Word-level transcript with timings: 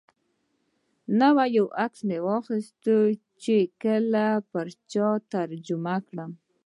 نو 1.19 1.31
یو 1.57 1.65
عکس 1.85 1.99
مې 2.07 2.17
واخیست 2.27 2.75
چې 3.43 3.55
کله 3.81 4.21
یې 4.35 4.43
پر 4.51 4.67
چا 4.91 5.07
ترجمه 5.33 5.95
کړم. 6.07 6.31